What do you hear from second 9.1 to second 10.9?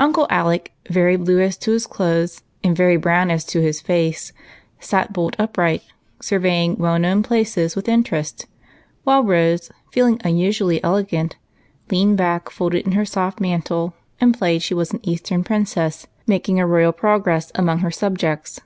Rose, feeling unusually